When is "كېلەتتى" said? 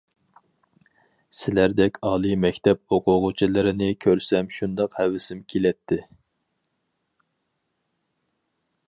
5.55-6.01